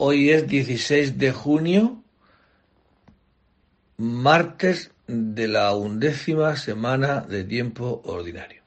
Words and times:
Hoy 0.00 0.30
es 0.30 0.46
16 0.46 1.18
de 1.18 1.32
junio, 1.32 2.00
martes 3.96 4.92
de 5.08 5.48
la 5.48 5.74
undécima 5.74 6.54
semana 6.54 7.20
de 7.22 7.42
tiempo 7.42 8.00
ordinario. 8.04 8.62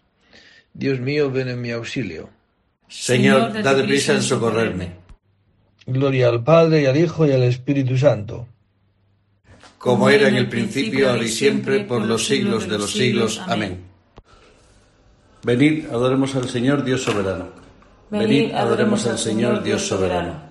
Dios 0.73 0.99
mío, 0.99 1.31
ven 1.31 1.47
en 1.47 1.61
mi 1.61 1.71
auxilio. 1.71 2.29
Señor, 2.89 3.63
date 3.63 3.83
prisa 3.83 4.11
en 4.11 4.21
socorrerme. 4.21 4.91
Gloria 5.85 6.27
al 6.27 6.43
Padre 6.43 6.81
y 6.81 6.85
al 6.85 6.97
Hijo 6.97 7.25
y 7.25 7.31
al 7.31 7.43
Espíritu 7.43 7.97
Santo. 7.97 8.47
Como 9.77 10.09
era 10.09 10.27
en 10.27 10.35
el 10.35 10.49
principio, 10.49 11.09
ahora 11.09 11.23
y 11.23 11.29
siempre, 11.29 11.85
por 11.85 12.05
los 12.05 12.25
siglos 12.25 12.67
de 12.67 12.77
los 12.77 12.91
siglos. 12.91 13.41
Amén. 13.47 13.79
Venid, 15.43 15.85
adoremos 15.85 16.35
al 16.35 16.49
Señor 16.49 16.83
Dios 16.83 17.03
soberano. 17.03 17.47
Venid, 18.09 18.51
adoremos 18.51 19.07
al 19.07 19.17
Señor 19.17 19.63
Dios 19.63 19.87
soberano. 19.87 20.50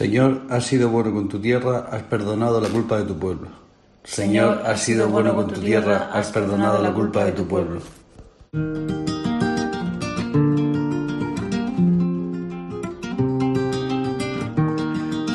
Señor, 0.00 0.44
has 0.48 0.64
sido 0.64 0.88
bueno 0.88 1.12
con 1.12 1.28
tu 1.28 1.38
tierra, 1.38 1.86
has 1.92 2.04
perdonado 2.04 2.58
la 2.58 2.70
culpa 2.70 2.96
de 2.96 3.04
tu 3.04 3.18
pueblo. 3.18 3.48
Señor, 4.02 4.62
has 4.64 4.80
sido 4.80 5.10
bueno 5.10 5.34
con 5.34 5.46
tu 5.46 5.60
tierra, 5.60 6.08
has 6.10 6.28
perdonado 6.32 6.80
la 6.80 6.90
culpa 6.90 7.26
de 7.26 7.32
tu 7.32 7.46
pueblo. 7.46 7.82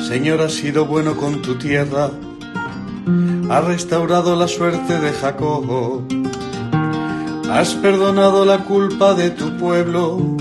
Señor, 0.08 0.40
has 0.40 0.54
sido 0.54 0.84
bueno 0.84 1.16
con 1.16 1.42
tu 1.42 1.54
tierra, 1.54 2.10
has 3.48 3.64
restaurado 3.66 4.34
la 4.34 4.48
suerte 4.48 4.98
de 4.98 5.12
Jacob, 5.12 6.02
has 7.52 7.72
perdonado 7.74 8.44
la 8.44 8.64
culpa 8.64 9.14
de 9.14 9.30
tu 9.30 9.56
pueblo, 9.58 10.36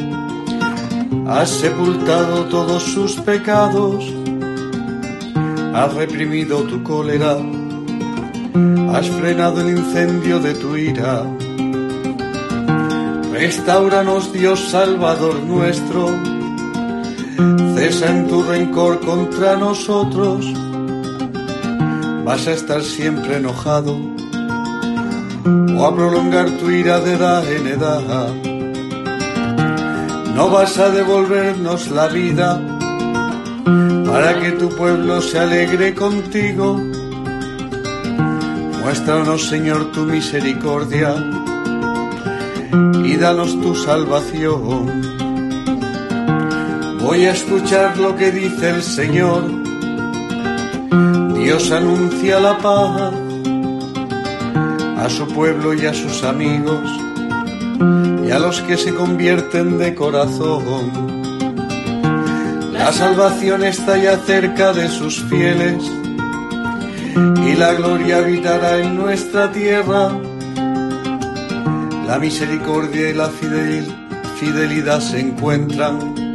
has 1.27 1.49
sepultado 1.49 2.45
todos 2.45 2.83
sus 2.83 3.15
pecados, 3.15 4.05
has 5.73 5.93
reprimido 5.93 6.63
tu 6.63 6.83
cólera, 6.83 7.37
has 8.93 9.09
frenado 9.09 9.61
el 9.61 9.77
incendio 9.77 10.39
de 10.39 10.53
tu 10.53 10.77
ira. 10.77 11.23
Restauranos, 13.31 14.31
Dios 14.31 14.59
Salvador 14.69 15.41
nuestro, 15.43 16.09
cesa 17.75 18.11
en 18.11 18.27
tu 18.27 18.43
rencor 18.43 18.99
contra 18.99 19.57
nosotros, 19.57 20.45
vas 22.23 22.47
a 22.47 22.51
estar 22.51 22.81
siempre 22.81 23.37
enojado 23.37 23.97
o 25.77 25.85
a 25.85 25.95
prolongar 25.95 26.49
tu 26.51 26.69
ira 26.69 26.99
de 26.99 27.13
edad 27.13 27.51
en 27.51 27.67
edad. 27.67 28.44
No 30.35 30.49
vas 30.49 30.77
a 30.77 30.89
devolvernos 30.89 31.89
la 31.91 32.07
vida 32.09 32.59
para 34.05 34.37
que 34.41 34.51
tu 34.51 34.67
pueblo 34.67 35.21
se 35.21 35.39
alegre 35.39 35.95
contigo. 35.95 36.77
Muéstranos, 38.81 39.47
Señor, 39.47 39.93
tu 39.93 40.01
misericordia 40.01 41.15
y 43.05 43.15
danos 43.15 43.59
tu 43.61 43.73
salvación. 43.75 45.15
Voy 46.99 47.25
a 47.27 47.31
escuchar 47.31 47.97
lo 47.97 48.13
que 48.17 48.29
dice 48.31 48.71
el 48.71 48.83
Señor. 48.83 49.41
Dios 51.33 51.71
anuncia 51.71 52.41
la 52.41 52.57
paz 52.57 53.13
a 54.97 55.09
su 55.09 55.25
pueblo 55.27 55.73
y 55.73 55.85
a 55.85 55.93
sus 55.93 56.25
amigos 56.25 56.81
y 58.25 58.31
a 58.31 58.39
los 58.39 58.61
que 58.61 58.77
se 58.77 58.93
convierten 58.93 59.77
de 59.77 59.95
corazón. 59.95 60.91
La 62.73 62.91
salvación 62.91 63.63
está 63.63 63.97
ya 63.97 64.17
cerca 64.17 64.73
de 64.73 64.87
sus 64.89 65.23
fieles 65.23 65.83
y 67.45 67.55
la 67.55 67.73
gloria 67.73 68.17
habitará 68.17 68.79
en 68.79 68.95
nuestra 68.95 69.51
tierra. 69.51 70.11
La 72.07 72.19
misericordia 72.19 73.09
y 73.09 73.13
la 73.13 73.29
fidelidad 74.39 74.99
se 74.99 75.19
encuentran 75.19 76.25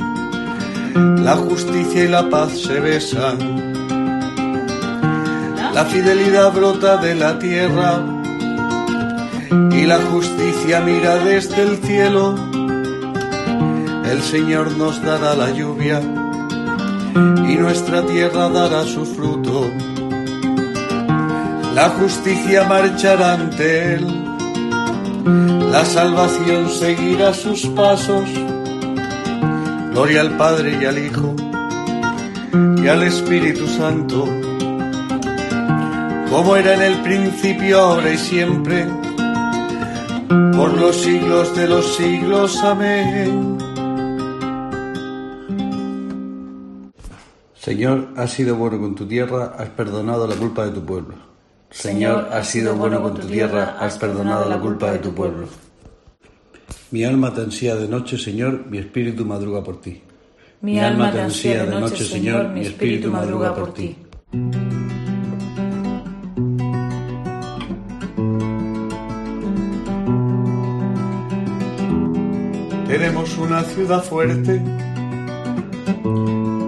la 0.95 1.37
justicia 1.37 2.05
y 2.05 2.09
la 2.09 2.29
paz 2.29 2.51
se 2.59 2.81
besan. 2.81 3.39
La 5.73 5.85
fidelidad 5.85 6.53
brota 6.53 6.97
de 6.97 7.15
la 7.15 7.39
tierra 7.39 8.20
y 9.51 9.87
la 9.87 9.99
justicia 10.11 10.81
mira 10.81 11.17
desde 11.17 11.63
el 11.63 11.77
cielo. 11.79 12.35
El 14.05 14.23
Señor 14.23 14.77
nos 14.77 15.03
dará 15.03 15.35
la 15.35 15.51
lluvia 15.51 16.01
y 17.49 17.57
nuestra 17.57 18.05
tierra 18.07 18.49
dará 18.49 18.85
su 18.85 19.05
fruto. 19.05 19.71
La 21.75 21.89
justicia 21.91 22.65
marchará 22.65 23.35
ante 23.35 23.95
Él, 23.95 24.07
la 25.71 25.85
salvación 25.85 26.69
seguirá 26.69 27.33
sus 27.33 27.67
pasos. 27.69 28.29
Gloria 29.93 30.21
al 30.21 30.37
Padre 30.37 30.79
y 30.81 30.85
al 30.85 30.99
Hijo 30.99 31.35
y 32.83 32.89
al 32.89 33.03
Espíritu 33.03 33.67
Santo, 33.67 34.29
como 36.31 36.57
era 36.57 36.75
en 36.75 36.83
el 36.83 36.97
principio, 37.03 37.81
ahora 37.81 38.11
y 38.13 38.19
siempre, 38.19 38.87
por 40.31 40.79
los 40.79 40.97
siglos 40.97 41.57
de 41.57 41.69
los 41.69 41.97
siglos. 41.97 42.57
Amén. 42.63 43.59
Señor, 47.55 48.09
has 48.17 48.31
sido 48.33 48.57
bueno 48.57 48.81
con 48.81 48.95
tu 48.95 49.07
tierra, 49.07 49.55
has 49.59 49.69
perdonado 49.71 50.27
la 50.27 50.35
culpa 50.37 50.65
de 50.65 50.73
tu 50.73 50.85
pueblo. 50.85 51.15
Señor, 51.71 52.29
has 52.33 52.49
sido 52.49 52.75
bueno 52.75 53.03
con 53.03 53.15
tu 53.15 53.27
tierra, 53.27 53.77
has 53.79 53.99
perdonado 53.99 54.49
la 54.49 54.59
culpa 54.59 54.93
de 54.93 54.99
tu 54.99 55.15
pueblo. 55.15 55.47
Mi 56.91 57.05
alma 57.05 57.33
te 57.33 57.43
ansía 57.43 57.77
de 57.77 57.87
noche, 57.87 58.19
Señor, 58.19 58.67
mi 58.67 58.79
espíritu 58.79 59.25
madruga 59.25 59.63
por 59.63 59.81
ti. 59.81 60.03
Mi 60.63 60.81
alma 60.81 61.13
te 61.13 61.21
ansía 61.21 61.65
de 61.65 61.81
noche, 61.81 62.05
Señor, 62.05 62.49
mi 62.49 62.63
espíritu 62.63 63.11
madruga 63.11 63.55
por 63.55 63.73
ti. 63.73 63.97
Ciudad 73.65 74.03
fuerte, 74.03 74.63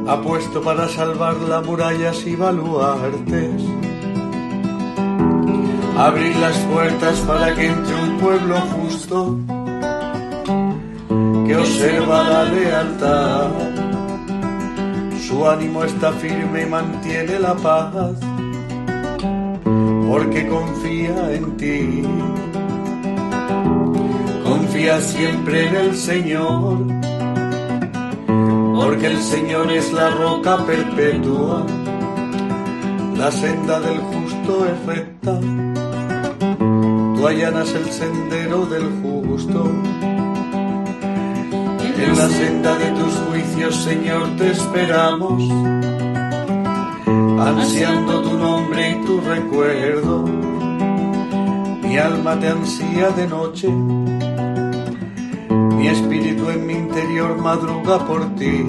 apuesto 0.09 0.63
para 0.63 0.89
salvarla 0.89 1.61
murallas 1.61 2.27
y 2.27 2.37
baluartes. 2.37 3.63
Abrir 5.97 6.35
las 6.37 6.59
puertas 6.59 7.19
para 7.21 7.55
que 7.55 7.67
entre 7.67 7.95
un 7.95 8.19
pueblo 8.19 8.57
justo 8.61 9.39
que 11.47 11.57
observa 11.57 12.23
la 12.25 12.45
lealtad. 12.45 13.51
Su 15.27 15.49
ánimo 15.49 15.85
está 15.85 16.13
firme 16.13 16.63
y 16.63 16.67
mantiene 16.67 17.39
la 17.39 17.55
paz, 17.55 18.17
porque 20.09 20.49
confía 20.49 21.35
en 21.35 21.57
ti. 21.57 22.03
Siempre 24.83 25.69
en 25.69 25.77
el 25.77 25.97
Señor, 25.97 26.79
porque 28.75 29.07
el 29.07 29.23
Señor 29.23 29.71
es 29.71 29.93
la 29.93 30.11
roca 30.11 30.67
perpetua, 30.67 31.65
la 33.17 33.31
senda 33.31 33.79
del 33.79 33.99
justo 33.99 34.67
es 34.67 34.87
recta, 34.87 35.39
tú 37.15 37.27
allanas 37.27 37.73
el 37.75 37.91
sendero 37.93 38.67
del 38.67 38.91
justo. 39.03 39.71
En 41.97 42.19
la 42.19 42.29
senda 42.29 42.77
de 42.77 42.91
tus 42.91 43.15
juicios, 43.29 43.77
Señor, 43.77 44.37
te 44.37 44.51
esperamos, 44.51 45.43
ansiando 47.39 48.21
tu 48.21 48.37
nombre 48.37 48.91
y 48.91 49.07
tu 49.07 49.21
recuerdo. 49.21 50.25
Mi 51.83 51.97
alma 51.99 52.39
te 52.41 52.49
ansía 52.49 53.11
de 53.11 53.29
noche, 53.29 53.69
mi 55.83 55.89
espíritu 55.89 56.49
en 56.49 56.65
mi 56.65 56.75
interior 56.75 57.37
madruga 57.39 57.99
por 58.07 58.25
ti. 58.37 58.65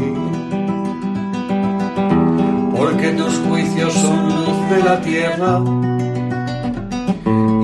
Porque 2.76 3.10
tus 3.12 3.36
juicios 3.48 3.94
son 3.94 4.30
luz 4.30 4.70
de 4.72 4.84
la 4.84 5.00
tierra 5.00 5.62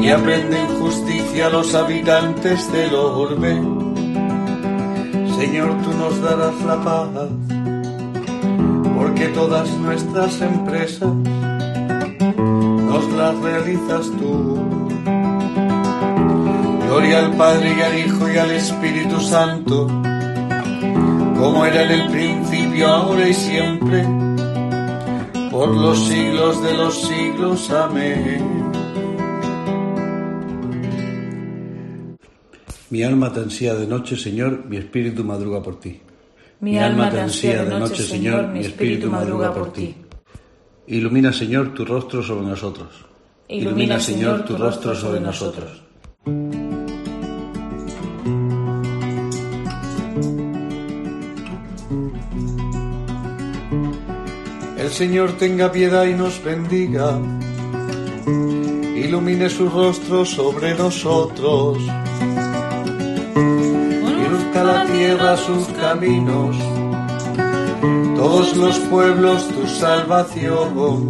y 0.04 0.10
aprenden 0.12 0.68
justicia 0.80 1.48
a 1.48 1.50
los 1.50 1.74
habitantes 1.74 2.72
del 2.72 2.94
orbe. 2.94 3.56
Señor, 5.40 5.82
tú 5.82 5.94
nos 5.98 6.22
darás 6.22 6.62
la 6.62 6.84
paz, 6.84 7.10
porque 8.96 9.30
todas 9.30 9.68
nuestras 9.80 10.42
empresas 10.42 11.16
nos 12.92 13.12
las 13.14 13.36
realizas 13.40 14.12
tú. 14.20 14.79
Gloria 16.90 17.20
al 17.20 17.38
Padre 17.38 17.76
y 17.78 17.82
al 17.82 18.00
Hijo 18.00 18.34
y 18.34 18.38
al 18.38 18.50
Espíritu 18.50 19.20
Santo, 19.20 19.86
como 21.38 21.64
era 21.64 21.84
en 21.84 21.92
el 21.92 22.10
principio, 22.10 22.88
ahora 22.88 23.30
y 23.30 23.34
siempre, 23.36 24.04
por 25.52 25.70
los 25.70 26.08
siglos 26.08 26.64
de 26.64 26.74
los 26.74 27.00
siglos. 27.00 27.70
Amén. 27.70 28.72
Mi 32.90 33.04
alma 33.04 33.32
te 33.32 33.42
ansía 33.42 33.76
de 33.76 33.86
noche, 33.86 34.18
Señor, 34.18 34.66
mi 34.66 34.78
espíritu 34.78 35.24
madruga 35.24 35.62
por 35.62 35.80
ti. 35.80 36.02
Mi 36.62 36.80
alma 36.80 37.12
te 37.12 37.22
ansía 37.22 37.66
de 37.66 37.80
noche, 37.80 38.02
Señor, 38.02 38.48
mi 38.48 38.62
espíritu 38.62 39.12
madruga 39.12 39.54
por 39.54 39.72
ti. 39.72 39.96
Ilumina, 40.88 41.32
Señor, 41.32 41.72
tu 41.76 41.86
rostro 41.86 42.24
sobre 42.24 42.48
nosotros. 42.48 43.06
Ilumina, 43.48 44.00
Señor, 44.00 44.44
tu 44.44 44.58
rostro 44.58 44.96
sobre 44.96 45.20
nosotros. 45.20 45.89
Señor 55.00 55.32
tenga 55.38 55.72
piedad 55.72 56.04
y 56.04 56.14
nos 56.14 56.44
bendiga. 56.44 57.18
Ilumine 58.98 59.50
su 59.50 59.70
rostro 59.70 60.26
sobre 60.26 60.76
nosotros. 60.76 61.78
Y 63.38 64.30
luzca 64.30 64.62
la 64.62 64.86
tierra 64.88 65.38
sus 65.38 65.68
caminos. 65.80 66.58
Todos 68.18 68.58
los 68.58 68.78
pueblos 68.92 69.48
tu 69.48 69.66
salvación. 69.68 71.08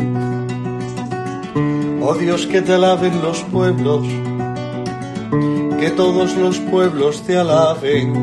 Oh 2.04 2.14
Dios, 2.14 2.46
que 2.46 2.62
te 2.62 2.74
alaben 2.74 3.24
los 3.24 3.42
pueblos. 3.46 4.06
Que 5.80 5.90
todos 5.98 6.36
los 6.36 6.60
pueblos 6.60 7.24
te 7.24 7.40
alaben. 7.40 8.14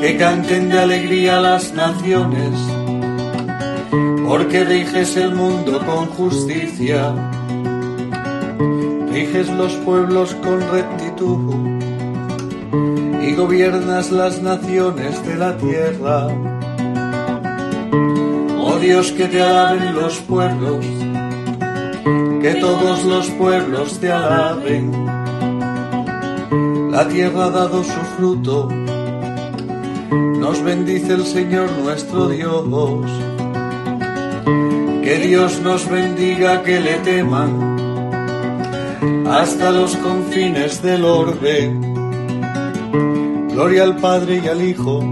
Que 0.00 0.16
canten 0.16 0.68
de 0.68 0.80
alegría 0.80 1.40
las 1.40 1.72
naciones 1.74 2.75
porque 4.26 4.64
riges 4.64 5.16
el 5.16 5.34
mundo 5.34 5.80
con 5.86 6.06
justicia, 6.06 7.14
riges 9.12 9.48
los 9.50 9.72
pueblos 9.76 10.34
con 10.42 10.60
rectitud 10.68 11.54
y 13.22 13.34
gobiernas 13.34 14.10
las 14.10 14.42
naciones 14.42 15.24
de 15.24 15.36
la 15.36 15.56
tierra. 15.56 16.26
Oh 18.58 18.78
Dios, 18.80 19.12
que 19.12 19.26
te 19.28 19.40
alaben 19.40 19.94
los 19.94 20.18
pueblos, 20.18 20.84
que 22.42 22.56
todos 22.60 23.04
los 23.04 23.30
pueblos 23.30 24.00
te 24.00 24.10
alaben. 24.10 24.90
La 26.90 27.06
tierra 27.06 27.44
ha 27.44 27.50
dado 27.50 27.84
su 27.84 28.00
fruto, 28.16 28.68
nos 30.10 30.62
bendice 30.64 31.14
el 31.14 31.24
Señor 31.24 31.70
nuestro 31.84 32.28
Dios. 32.28 33.25
Que 35.06 35.18
Dios 35.20 35.60
nos 35.60 35.88
bendiga, 35.88 36.64
que 36.64 36.80
le 36.80 36.94
teman 36.94 37.52
hasta 39.30 39.70
los 39.70 39.94
confines 39.98 40.82
del 40.82 41.04
orbe. 41.04 41.72
Gloria 43.52 43.84
al 43.84 43.94
Padre 43.98 44.42
y 44.44 44.48
al 44.48 44.60
Hijo 44.68 45.04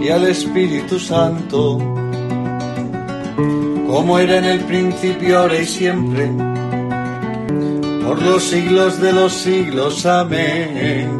y 0.00 0.08
al 0.08 0.28
Espíritu 0.28 1.00
Santo, 1.00 1.78
como 3.88 4.16
era 4.20 4.38
en 4.38 4.44
el 4.44 4.60
principio, 4.66 5.40
ahora 5.40 5.58
y 5.58 5.66
siempre, 5.66 6.30
por 8.04 8.22
los 8.22 8.44
siglos 8.44 9.00
de 9.00 9.12
los 9.14 9.32
siglos. 9.32 10.06
Amén. 10.06 11.10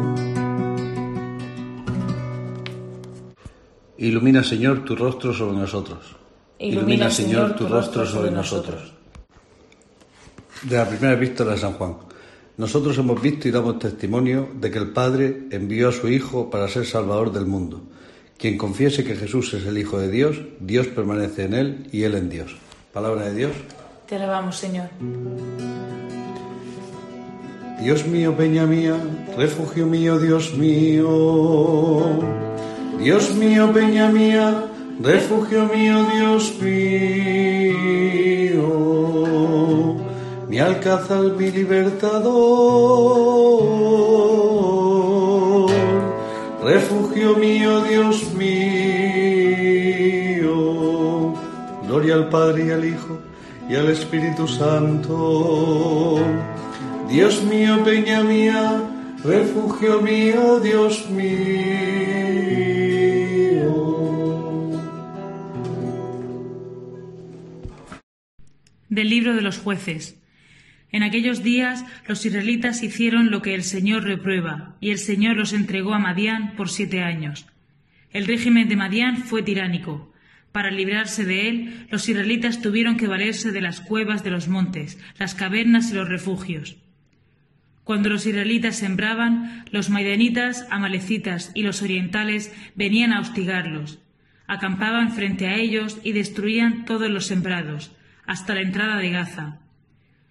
Ilumina, 3.97 4.41
Señor, 4.41 4.85
tu 4.85 4.95
rostro 4.95 5.33
sobre 5.33 5.57
nosotros. 5.57 6.22
Ilumina, 6.63 7.11
Señor, 7.11 7.57
tu 7.57 7.67
rostro 7.67 8.05
sobre 8.05 8.31
nosotros. 8.31 8.93
De 10.63 10.77
la 10.77 10.87
primera 10.87 11.13
epístola 11.13 11.51
de 11.51 11.57
San 11.57 11.73
Juan. 11.73 11.95
Nosotros 12.55 12.97
hemos 12.97 13.21
visto 13.21 13.49
y 13.49 13.51
damos 13.51 13.79
testimonio 13.79 14.47
de 14.55 14.71
que 14.71 14.79
el 14.79 14.91
Padre 14.91 15.47
envió 15.51 15.89
a 15.89 15.91
su 15.91 16.07
Hijo 16.07 16.49
para 16.49 16.69
ser 16.69 16.85
Salvador 16.85 17.33
del 17.33 17.47
mundo. 17.47 17.81
Quien 18.37 18.57
confiese 18.57 19.03
que 19.03 19.17
Jesús 19.17 19.53
es 19.53 19.65
el 19.65 19.77
Hijo 19.77 19.99
de 19.99 20.09
Dios, 20.09 20.37
Dios 20.61 20.87
permanece 20.87 21.43
en 21.43 21.53
él 21.53 21.87
y 21.91 22.03
él 22.03 22.15
en 22.15 22.29
Dios. 22.29 22.55
Palabra 22.93 23.25
de 23.25 23.35
Dios. 23.35 23.51
Te 24.07 24.15
alabamos, 24.15 24.55
Señor. 24.55 24.87
Dios 27.81 28.05
mío, 28.07 28.37
peña 28.37 28.65
mía, 28.65 28.95
refugio 29.35 29.85
mío, 29.85 30.17
Dios 30.17 30.53
mío. 30.53 32.21
Dios 32.99 33.35
mío, 33.35 33.73
peña 33.73 34.09
mía, 34.09 34.72
refugio 35.03 35.65
mío, 35.65 36.05
Dios 36.15 36.53
mío. 36.61 37.03
mi 40.47 40.59
alcázar, 40.59 41.33
mi 41.37 41.51
libertador, 41.51 42.23
refugio 46.63 47.35
mío, 47.35 47.81
Dios 47.81 48.33
mío, 48.35 48.53
gloria 51.85 52.13
al 52.15 52.29
Padre 52.29 52.67
y 52.67 52.69
al 52.71 52.85
Hijo 52.85 53.17
y 53.67 53.75
al 53.75 53.89
Espíritu 53.89 54.47
Santo, 54.47 56.19
Dios 57.09 57.43
mío, 57.43 57.83
peña 57.83 58.23
mía, 58.23 58.81
refugio 59.23 60.01
mío, 60.01 60.61
Dios 60.61 61.09
mío. 61.09 62.82
Del 68.93 69.09
libro 69.09 69.33
de 69.33 69.41
los 69.41 69.57
jueces. 69.57 70.21
En 70.91 71.01
aquellos 71.01 71.41
días 71.41 71.83
los 72.07 72.23
israelitas 72.27 72.83
hicieron 72.83 73.31
lo 73.31 73.41
que 73.41 73.55
el 73.55 73.63
Señor 73.63 74.03
reprueba, 74.03 74.77
y 74.81 74.91
el 74.91 74.99
Señor 74.99 75.35
los 75.35 75.51
entregó 75.51 75.95
a 75.95 75.99
Madián 75.99 76.53
por 76.55 76.69
siete 76.69 77.01
años. 77.01 77.47
El 78.11 78.27
régimen 78.27 78.69
de 78.69 78.75
Madián 78.75 79.17
fue 79.17 79.41
tiránico. 79.41 80.13
Para 80.51 80.69
librarse 80.69 81.25
de 81.25 81.49
él, 81.49 81.87
los 81.89 82.07
israelitas 82.07 82.61
tuvieron 82.61 82.95
que 82.95 83.07
valerse 83.07 83.51
de 83.51 83.61
las 83.61 83.81
cuevas 83.81 84.23
de 84.23 84.29
los 84.29 84.47
montes, 84.47 84.99
las 85.17 85.33
cavernas 85.33 85.89
y 85.89 85.95
los 85.95 86.07
refugios. 86.07 86.77
Cuando 87.83 88.09
los 88.09 88.27
israelitas 88.27 88.75
sembraban, 88.75 89.65
los 89.71 89.89
madianitas, 89.89 90.67
amalecitas 90.69 91.51
y 91.55 91.63
los 91.63 91.81
orientales 91.81 92.53
venían 92.75 93.11
a 93.11 93.21
hostigarlos. 93.21 93.97
Acampaban 94.45 95.13
frente 95.13 95.47
a 95.47 95.55
ellos 95.55 95.97
y 96.03 96.11
destruían 96.11 96.85
todos 96.85 97.09
los 97.09 97.25
sembrados, 97.25 97.91
hasta 98.25 98.53
la 98.53 98.61
entrada 98.61 98.97
de 98.97 99.09
Gaza. 99.09 99.59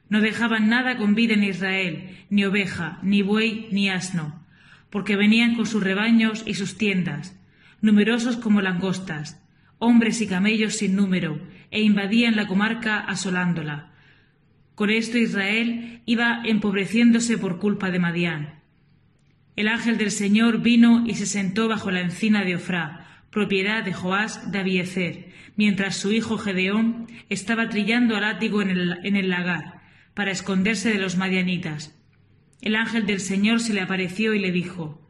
No 0.09 0.21
dejaban 0.21 0.69
nada 0.69 0.97
con 0.97 1.15
vida 1.15 1.35
en 1.35 1.45
Israel, 1.45 2.19
ni 2.31 2.45
oveja, 2.45 2.99
ni 3.03 3.23
buey, 3.23 3.69
ni 3.71 3.89
asno, 3.89 4.45
porque 4.91 5.17
venían 5.17 5.55
con 5.55 5.67
sus 5.67 5.83
rebaños 5.83 6.43
y 6.47 6.55
sus 6.55 6.77
tiendas, 6.77 7.39
numerosos 7.81 8.37
como 8.37 8.61
langostas, 8.61 9.43
hombres 9.79 10.21
y 10.21 10.27
camellos 10.27 10.77
sin 10.77 10.97
número, 10.97 11.41
e 11.71 11.81
invadían 11.81 12.37
la 12.37 12.47
comarca 12.47 13.01
asolándola. 13.01 13.93
Con 14.75 14.91
esto 14.91 15.19
Israel 15.19 16.03
iba 16.07 16.43
empobreciéndose 16.45 17.39
por 17.39 17.59
culpa 17.59 17.91
de 17.91 17.99
Madián. 17.99 18.61
El 19.57 19.69
ángel 19.69 19.99
del 19.99 20.11
Señor 20.11 20.63
vino 20.63 21.05
y 21.07 21.15
se 21.15 21.27
sentó 21.27 21.69
bajo 21.69 21.91
la 21.91 22.01
encina 22.01 22.45
de 22.45 22.57
Ofrá, 22.57 23.25
propiedad 23.31 23.83
de 23.85 23.93
Joás 23.93 24.51
de 24.53 24.59
mientras 25.57 25.97
su 25.97 26.13
hijo 26.13 26.39
Gedeón 26.39 27.07
estaba 27.29 27.69
trillando 27.69 28.17
al 28.17 28.23
látigo 28.23 28.63
en 28.63 28.71
el, 28.71 28.99
en 29.05 29.17
el 29.17 29.31
lagar, 29.31 29.83
para 30.15 30.31
esconderse 30.31 30.91
de 30.91 30.99
los 30.99 31.17
madianitas. 31.17 31.99
El 32.61 32.77
ángel 32.77 33.07
del 33.07 33.21
Señor 33.21 33.61
se 33.61 33.75
le 33.75 33.81
apareció 33.81 34.35
y 34.35 34.39
le 34.39 34.53
dijo, 34.53 35.09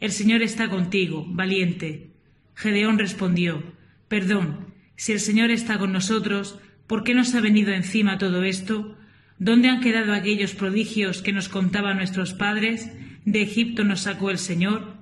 El 0.00 0.12
Señor 0.12 0.42
está 0.42 0.68
contigo, 0.68 1.26
valiente. 1.28 2.10
Gedeón 2.54 2.98
respondió, 2.98 3.62
Perdón, 4.08 4.74
si 4.96 5.12
el 5.12 5.20
Señor 5.20 5.50
está 5.50 5.78
con 5.78 5.92
nosotros, 5.92 6.58
¿por 6.86 7.04
qué 7.04 7.14
nos 7.14 7.34
ha 7.34 7.40
venido 7.40 7.72
encima 7.72 8.18
todo 8.18 8.44
esto? 8.44 8.96
¿Dónde 9.38 9.68
han 9.68 9.80
quedado 9.80 10.14
aquellos 10.14 10.54
prodigios 10.54 11.20
que 11.20 11.32
nos 11.32 11.50
contaban 11.50 11.98
nuestros 11.98 12.32
padres? 12.32 12.90
¿De 13.26 13.42
Egipto 13.42 13.84
nos 13.84 14.00
sacó 14.00 14.30
el 14.30 14.38
Señor? 14.38 14.95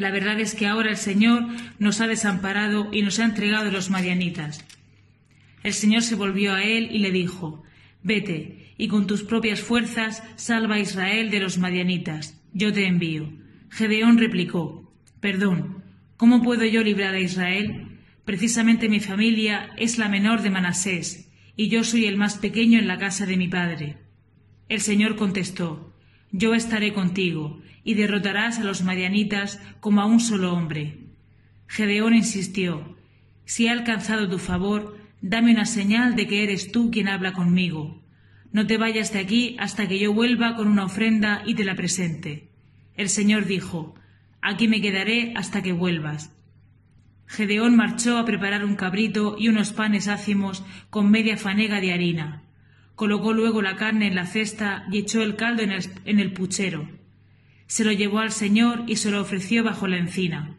La 0.00 0.10
verdad 0.10 0.40
es 0.40 0.54
que 0.54 0.66
ahora 0.66 0.88
el 0.88 0.96
Señor 0.96 1.46
nos 1.78 2.00
ha 2.00 2.06
desamparado 2.06 2.88
y 2.90 3.02
nos 3.02 3.18
ha 3.18 3.26
entregado 3.26 3.70
los 3.70 3.90
madianitas. 3.90 4.64
El 5.62 5.74
Señor 5.74 6.00
se 6.00 6.14
volvió 6.14 6.54
a 6.54 6.62
él 6.62 6.88
y 6.90 7.00
le 7.00 7.10
dijo, 7.10 7.62
Vete, 8.02 8.72
y 8.78 8.88
con 8.88 9.06
tus 9.06 9.24
propias 9.24 9.60
fuerzas 9.60 10.22
salva 10.36 10.76
a 10.76 10.78
Israel 10.78 11.30
de 11.30 11.40
los 11.40 11.58
madianitas. 11.58 12.40
Yo 12.54 12.72
te 12.72 12.86
envío. 12.86 13.30
Gedeón 13.68 14.16
replicó, 14.16 14.90
Perdón, 15.20 15.84
¿cómo 16.16 16.42
puedo 16.42 16.64
yo 16.64 16.82
librar 16.82 17.14
a 17.14 17.20
Israel? 17.20 17.98
Precisamente 18.24 18.88
mi 18.88 19.00
familia 19.00 19.68
es 19.76 19.98
la 19.98 20.08
menor 20.08 20.40
de 20.40 20.48
Manasés, 20.48 21.28
y 21.56 21.68
yo 21.68 21.84
soy 21.84 22.06
el 22.06 22.16
más 22.16 22.38
pequeño 22.38 22.78
en 22.78 22.88
la 22.88 22.96
casa 22.96 23.26
de 23.26 23.36
mi 23.36 23.48
padre. 23.48 23.98
El 24.70 24.80
Señor 24.80 25.16
contestó, 25.16 25.94
Yo 26.32 26.54
estaré 26.54 26.94
contigo, 26.94 27.60
y 27.84 27.94
derrotarás 27.94 28.58
a 28.58 28.64
los 28.64 28.82
madianitas 28.82 29.60
como 29.80 30.00
a 30.00 30.06
un 30.06 30.20
solo 30.20 30.52
hombre. 30.52 30.98
Gedeón 31.66 32.14
insistió, 32.14 32.96
Si 33.44 33.66
he 33.66 33.70
alcanzado 33.70 34.28
tu 34.28 34.38
favor, 34.38 35.00
Dame 35.22 35.52
una 35.52 35.66
señal 35.66 36.16
de 36.16 36.26
que 36.26 36.42
eres 36.42 36.72
tú 36.72 36.90
quien 36.90 37.06
habla 37.08 37.32
conmigo. 37.32 38.02
No 38.52 38.66
te 38.66 38.78
vayas 38.78 39.12
de 39.12 39.18
aquí 39.18 39.56
hasta 39.58 39.86
que 39.86 39.98
yo 39.98 40.14
vuelva 40.14 40.56
con 40.56 40.66
una 40.66 40.84
ofrenda 40.84 41.42
y 41.44 41.54
te 41.54 41.64
la 41.64 41.76
presente. 41.76 42.48
El 42.96 43.10
Señor 43.10 43.44
dijo, 43.44 43.94
Aquí 44.40 44.66
me 44.66 44.80
quedaré 44.80 45.34
hasta 45.36 45.62
que 45.62 45.72
vuelvas. 45.72 46.34
Gedeón 47.26 47.76
marchó 47.76 48.16
a 48.16 48.24
preparar 48.24 48.64
un 48.64 48.76
cabrito 48.76 49.36
y 49.38 49.48
unos 49.48 49.72
panes 49.72 50.08
ácimos 50.08 50.64
con 50.88 51.10
media 51.10 51.36
fanega 51.36 51.80
de 51.80 51.92
harina. 51.92 52.42
Colocó 52.94 53.34
luego 53.34 53.60
la 53.60 53.76
carne 53.76 54.06
en 54.06 54.14
la 54.14 54.26
cesta 54.26 54.86
y 54.90 54.98
echó 54.98 55.22
el 55.22 55.36
caldo 55.36 55.62
en 55.62 55.70
el, 55.70 55.84
en 56.06 56.18
el 56.18 56.32
puchero. 56.32 56.88
Se 57.70 57.84
lo 57.84 57.92
llevó 57.92 58.18
al 58.18 58.32
Señor 58.32 58.82
y 58.88 58.96
se 58.96 59.12
lo 59.12 59.20
ofreció 59.20 59.62
bajo 59.62 59.86
la 59.86 59.96
encina. 59.96 60.56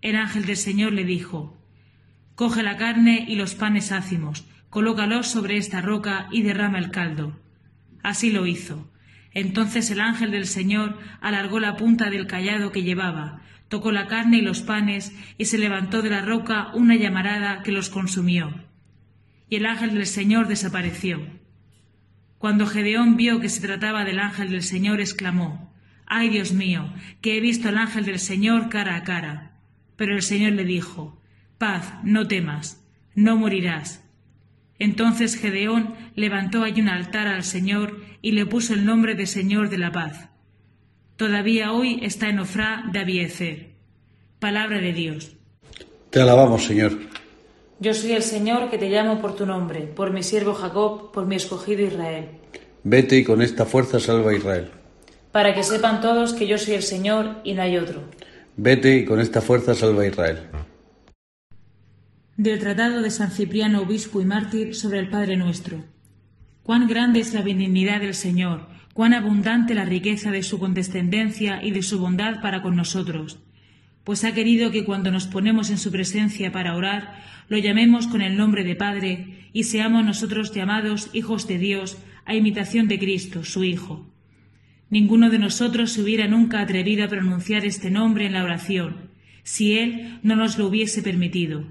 El 0.00 0.14
ángel 0.14 0.46
del 0.46 0.56
Señor 0.56 0.92
le 0.92 1.04
dijo, 1.04 1.60
Coge 2.36 2.62
la 2.62 2.76
carne 2.76 3.24
y 3.26 3.34
los 3.34 3.56
panes 3.56 3.90
ácimos, 3.90 4.46
colócalos 4.70 5.26
sobre 5.26 5.56
esta 5.56 5.80
roca 5.80 6.28
y 6.30 6.42
derrama 6.42 6.78
el 6.78 6.92
caldo. 6.92 7.36
Así 8.04 8.30
lo 8.30 8.46
hizo. 8.46 8.88
Entonces 9.32 9.90
el 9.90 10.00
ángel 10.00 10.30
del 10.30 10.46
Señor 10.46 11.00
alargó 11.20 11.58
la 11.58 11.76
punta 11.76 12.10
del 12.10 12.28
callado 12.28 12.70
que 12.70 12.84
llevaba, 12.84 13.42
tocó 13.66 13.90
la 13.90 14.06
carne 14.06 14.36
y 14.36 14.42
los 14.42 14.60
panes, 14.62 15.12
y 15.38 15.46
se 15.46 15.58
levantó 15.58 16.00
de 16.00 16.10
la 16.10 16.20
roca 16.20 16.70
una 16.74 16.94
llamarada 16.94 17.64
que 17.64 17.72
los 17.72 17.90
consumió. 17.90 18.54
Y 19.48 19.56
el 19.56 19.66
ángel 19.66 19.94
del 19.94 20.06
Señor 20.06 20.46
desapareció. 20.46 21.26
Cuando 22.38 22.68
Gedeón 22.68 23.16
vio 23.16 23.40
que 23.40 23.48
se 23.48 23.66
trataba 23.66 24.04
del 24.04 24.20
ángel 24.20 24.50
del 24.50 24.62
Señor, 24.62 25.00
exclamó, 25.00 25.71
Ay 26.14 26.28
Dios 26.28 26.52
mío, 26.52 26.92
que 27.22 27.38
he 27.38 27.40
visto 27.40 27.70
al 27.70 27.78
ángel 27.78 28.04
del 28.04 28.18
Señor 28.18 28.68
cara 28.68 28.96
a 28.96 29.02
cara. 29.02 29.52
Pero 29.96 30.14
el 30.14 30.20
Señor 30.20 30.52
le 30.52 30.64
dijo, 30.66 31.18
Paz, 31.56 31.94
no 32.04 32.28
temas, 32.28 32.84
no 33.14 33.38
morirás. 33.38 34.04
Entonces 34.78 35.36
Gedeón 35.36 35.94
levantó 36.14 36.64
allí 36.64 36.82
un 36.82 36.90
altar 36.90 37.28
al 37.28 37.44
Señor 37.44 38.02
y 38.20 38.32
le 38.32 38.44
puso 38.44 38.74
el 38.74 38.84
nombre 38.84 39.14
de 39.14 39.26
Señor 39.26 39.70
de 39.70 39.78
la 39.78 39.90
paz. 39.90 40.28
Todavía 41.16 41.72
hoy 41.72 42.00
está 42.02 42.28
en 42.28 42.40
Ofrá 42.40 42.84
de 42.92 42.98
Abiezer. 42.98 43.70
Palabra 44.38 44.80
de 44.80 44.92
Dios. 44.92 45.34
Te 46.10 46.20
alabamos, 46.20 46.66
Señor. 46.66 46.92
Yo 47.80 47.94
soy 47.94 48.12
el 48.12 48.22
Señor 48.22 48.68
que 48.68 48.76
te 48.76 48.90
llamo 48.90 49.18
por 49.22 49.34
tu 49.34 49.46
nombre, 49.46 49.80
por 49.80 50.12
mi 50.12 50.22
siervo 50.22 50.52
Jacob, 50.52 51.10
por 51.10 51.24
mi 51.24 51.36
escogido 51.36 51.86
Israel. 51.86 52.28
Vete 52.84 53.16
y 53.16 53.24
con 53.24 53.40
esta 53.40 53.64
fuerza 53.64 53.98
salva 53.98 54.32
a 54.32 54.34
Israel. 54.34 54.81
Para 55.32 55.54
que 55.54 55.62
sepan 55.62 56.00
todos 56.00 56.34
que 56.34 56.46
yo 56.46 56.58
soy 56.58 56.74
el 56.74 56.82
Señor 56.82 57.40
y 57.42 57.54
no 57.54 57.62
hay 57.62 57.78
otro. 57.78 58.04
Vete 58.56 58.96
y 58.98 59.04
con 59.04 59.18
esta 59.18 59.40
fuerza 59.40 59.74
salva 59.74 60.02
a 60.02 60.06
Israel 60.06 60.38
del 62.36 62.58
Tratado 62.58 63.02
de 63.02 63.10
San 63.10 63.30
Cipriano, 63.30 63.82
obispo 63.82 64.20
y 64.20 64.24
mártir, 64.24 64.74
sobre 64.74 64.98
el 64.98 65.08
Padre 65.08 65.36
nuestro. 65.36 65.84
Cuán 66.62 66.88
grande 66.88 67.20
es 67.20 67.34
la 67.34 67.42
benignidad 67.42 68.00
del 68.00 68.14
Señor, 68.14 68.66
cuán 68.94 69.14
abundante 69.14 69.74
la 69.74 69.84
riqueza 69.84 70.30
de 70.30 70.42
su 70.42 70.58
condescendencia 70.58 71.62
y 71.62 71.70
de 71.70 71.82
su 71.82 72.00
bondad 72.00 72.40
para 72.40 72.62
con 72.62 72.74
nosotros, 72.74 73.38
pues 74.02 74.24
ha 74.24 74.32
querido 74.32 74.70
que 74.72 74.84
cuando 74.84 75.12
nos 75.12 75.28
ponemos 75.28 75.70
en 75.70 75.78
su 75.78 75.92
presencia 75.92 76.50
para 76.50 76.74
orar, 76.74 77.22
lo 77.48 77.58
llamemos 77.58 78.08
con 78.08 78.22
el 78.22 78.36
nombre 78.36 78.64
de 78.64 78.74
Padre 78.74 79.48
y 79.52 79.64
seamos 79.64 80.04
nosotros 80.04 80.52
llamados 80.52 81.10
hijos 81.12 81.46
de 81.46 81.58
Dios 81.58 81.98
a 82.24 82.34
imitación 82.34 82.88
de 82.88 82.98
Cristo, 82.98 83.44
su 83.44 83.62
Hijo. 83.62 84.11
Ninguno 84.92 85.26
de 85.30 85.40
nosotros 85.40 85.90
se 85.90 86.02
hubiera 86.02 86.28
nunca 86.28 86.60
atrevido 86.60 87.02
a 87.04 87.08
pronunciar 87.08 87.64
este 87.64 87.90
nombre 87.90 88.26
en 88.26 88.34
la 88.34 88.44
oración, 88.44 89.10
si 89.42 89.78
Él 89.78 90.20
no 90.22 90.36
nos 90.36 90.58
lo 90.58 90.68
hubiese 90.68 91.02
permitido 91.02 91.64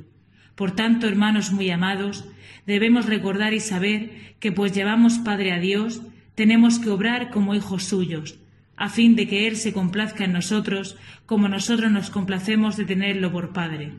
por 0.62 0.75
tanto, 0.75 1.08
hermanos 1.08 1.51
muy 1.51 1.72
amados, 1.72 2.24
debemos 2.68 3.08
recordar 3.08 3.51
y 3.54 3.60
saber 3.60 4.36
que 4.40 4.51
pues 4.51 4.74
llevamos 4.74 5.18
Padre 5.18 5.54
a 5.54 5.60
Dios, 5.60 6.04
tenemos 6.36 6.78
que 6.78 6.92
obrar 6.92 7.32
como 7.32 7.56
hijos 7.56 7.86
suyos, 7.86 8.38
a 8.75 8.88
fin 8.88 9.16
de 9.16 9.28
que 9.28 9.48
Él 9.48 9.56
se 9.56 9.74
complazca 9.74 10.24
en 10.24 10.34
nosotros 10.34 10.98
como 11.25 11.48
nosotros 11.48 11.92
nos 11.92 12.12
complacemos 12.12 12.78
de 12.78 12.86
tenerlo 12.86 13.32
por 13.32 13.54
Padre. 13.54 13.94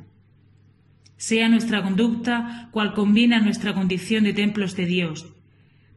Sea 1.16 1.48
nuestra 1.48 1.82
conducta 1.82 2.68
cual 2.70 2.94
conviene 2.94 3.34
a 3.34 3.40
nuestra 3.40 3.74
condición 3.74 4.22
de 4.22 4.32
templos 4.32 4.76
de 4.76 4.86
Dios, 4.86 5.32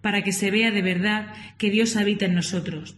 para 0.01 0.23
que 0.23 0.31
se 0.31 0.49
vea 0.49 0.71
de 0.71 0.81
verdad 0.81 1.31
que 1.59 1.69
Dios 1.69 1.95
habita 1.95 2.25
en 2.25 2.33
nosotros. 2.33 2.95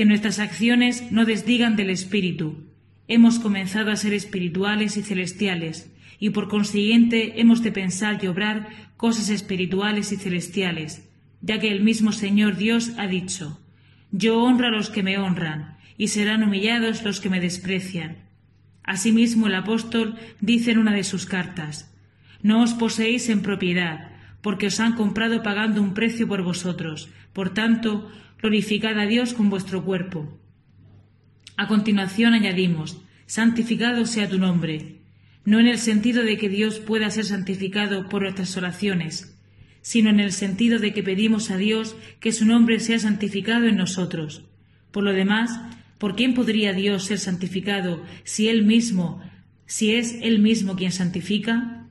Que 0.00 0.06
nuestras 0.06 0.38
acciones 0.38 1.12
no 1.12 1.26
desdigan 1.26 1.76
del 1.76 1.90
Espíritu. 1.90 2.64
Hemos 3.06 3.38
comenzado 3.38 3.90
a 3.90 3.96
ser 3.96 4.14
espirituales 4.14 4.96
y 4.96 5.02
celestiales, 5.02 5.92
y 6.18 6.30
por 6.30 6.48
consiguiente 6.48 7.38
hemos 7.38 7.62
de 7.62 7.70
pensar 7.70 8.18
y 8.24 8.26
obrar 8.26 8.70
cosas 8.96 9.28
espirituales 9.28 10.10
y 10.12 10.16
celestiales, 10.16 11.06
ya 11.42 11.60
que 11.60 11.70
el 11.70 11.82
mismo 11.82 12.12
Señor 12.12 12.56
Dios 12.56 12.92
ha 12.96 13.08
dicho, 13.08 13.60
Yo 14.10 14.42
honro 14.42 14.68
a 14.68 14.70
los 14.70 14.88
que 14.88 15.02
me 15.02 15.18
honran, 15.18 15.76
y 15.98 16.08
serán 16.08 16.44
humillados 16.44 17.02
los 17.02 17.20
que 17.20 17.28
me 17.28 17.38
desprecian. 17.38 18.24
Asimismo 18.82 19.48
el 19.48 19.54
apóstol 19.54 20.16
dice 20.40 20.70
en 20.70 20.78
una 20.78 20.94
de 20.94 21.04
sus 21.04 21.26
cartas, 21.26 21.94
No 22.42 22.62
os 22.62 22.72
poseéis 22.72 23.28
en 23.28 23.42
propiedad, 23.42 24.12
porque 24.40 24.68
os 24.68 24.80
han 24.80 24.94
comprado 24.94 25.42
pagando 25.42 25.82
un 25.82 25.92
precio 25.92 26.26
por 26.26 26.42
vosotros. 26.42 27.10
Por 27.34 27.50
tanto, 27.50 28.10
glorificad 28.40 28.98
a 28.98 29.06
Dios 29.06 29.34
con 29.34 29.50
vuestro 29.50 29.84
cuerpo. 29.84 30.38
A 31.56 31.68
continuación 31.68 32.32
añadimos, 32.32 33.02
santificado 33.26 34.06
sea 34.06 34.28
tu 34.28 34.38
nombre, 34.38 35.00
no 35.44 35.60
en 35.60 35.66
el 35.66 35.78
sentido 35.78 36.22
de 36.22 36.38
que 36.38 36.48
Dios 36.48 36.78
pueda 36.78 37.10
ser 37.10 37.26
santificado 37.26 38.08
por 38.08 38.22
nuestras 38.22 38.56
oraciones, 38.56 39.36
sino 39.82 40.10
en 40.10 40.20
el 40.20 40.32
sentido 40.32 40.78
de 40.78 40.92
que 40.92 41.02
pedimos 41.02 41.50
a 41.50 41.56
Dios 41.56 41.96
que 42.18 42.32
su 42.32 42.46
nombre 42.46 42.80
sea 42.80 42.98
santificado 42.98 43.66
en 43.66 43.76
nosotros. 43.76 44.44
Por 44.90 45.04
lo 45.04 45.12
demás, 45.12 45.60
¿por 45.98 46.16
quién 46.16 46.34
podría 46.34 46.72
Dios 46.72 47.04
ser 47.04 47.18
santificado 47.18 48.02
si 48.24 48.48
Él 48.48 48.64
mismo, 48.64 49.22
si 49.66 49.94
es 49.94 50.16
Él 50.22 50.38
mismo 50.38 50.76
quien 50.76 50.92
santifica? 50.92 51.86